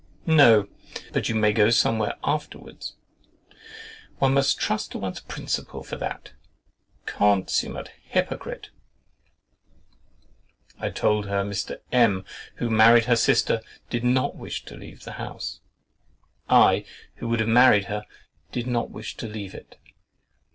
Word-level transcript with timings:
"No, 0.25 0.67
but 1.13 1.29
you 1.29 1.35
may 1.35 1.53
go 1.53 1.69
some 1.69 1.99
where 1.99 2.15
afterwards."—"One 2.23 4.33
must 4.33 4.57
trust 4.57 4.91
to 4.93 4.97
one's 4.97 5.19
principle 5.19 5.83
for 5.83 5.95
that." 5.97 6.31
Consummate 7.05 7.91
hypocrite! 8.05 8.71
I 10.79 10.89
told 10.89 11.27
her 11.27 11.43
Mr. 11.43 11.81
M——, 11.91 12.25
who 12.55 12.65
had 12.69 12.73
married 12.73 13.05
her 13.05 13.15
sister, 13.15 13.61
did 13.91 14.03
not 14.03 14.35
wish 14.35 14.65
to 14.65 14.75
leave 14.75 15.03
the 15.03 15.11
house. 15.21 15.59
I, 16.49 16.83
who 17.17 17.27
would 17.27 17.39
have 17.39 17.47
married 17.49 17.85
her, 17.85 18.03
did 18.51 18.65
not 18.65 18.89
wish 18.89 19.15
to 19.17 19.27
leave 19.27 19.53
it. 19.53 19.77